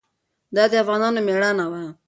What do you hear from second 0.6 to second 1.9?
د افغانانو مېړانه وه.